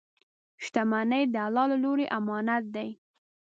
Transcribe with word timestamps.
•شتمني 0.63 1.21
د 1.33 1.35
الله 1.45 1.65
له 1.71 1.77
لورې 1.83 2.05
امانت 2.17 2.63
دی. 2.75 2.89